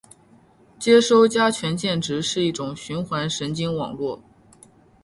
[0.79, 4.19] 接收加权键值是一种循环神经网络